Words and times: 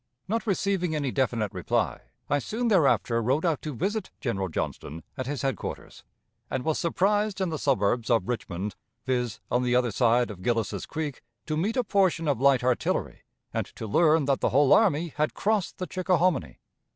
Not 0.27 0.47
receiving 0.47 0.95
any 0.95 1.11
definite 1.11 1.53
reply, 1.53 2.01
I 2.27 2.39
soon 2.39 2.69
thereafter 2.69 3.21
rode 3.21 3.45
out 3.45 3.61
to 3.61 3.75
visit 3.75 4.09
General 4.19 4.47
Johnston 4.49 5.03
at 5.15 5.27
his 5.27 5.43
headquarters, 5.43 6.03
and 6.49 6.63
was 6.65 6.79
surprised 6.79 7.39
in 7.39 7.49
the 7.49 7.59
suburbs 7.59 8.09
of 8.09 8.27
Richmond, 8.27 8.73
viz., 9.05 9.39
on 9.51 9.61
the 9.61 9.75
other 9.75 9.91
side 9.91 10.31
of 10.31 10.41
Gillis's 10.41 10.87
Creek, 10.87 11.21
to 11.45 11.55
meet 11.55 11.77
a 11.77 11.83
portion 11.83 12.27
of 12.27 12.41
light 12.41 12.63
artillery, 12.63 13.21
and 13.53 13.67
to 13.75 13.85
learn 13.85 14.25
that 14.25 14.39
the 14.39 14.49
whole 14.49 14.73
army 14.73 15.09
had 15.17 15.35
crossed 15.35 15.77
the 15.77 15.85
Chickahominy. 15.85 16.57